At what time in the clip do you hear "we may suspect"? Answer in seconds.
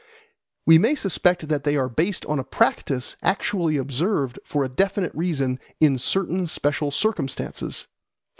0.65-1.47